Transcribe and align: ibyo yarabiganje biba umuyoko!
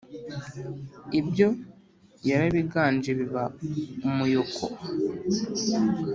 ibyo 1.19 1.47
yarabiganje 2.29 3.09
biba 3.19 3.43
umuyoko! 4.07 4.65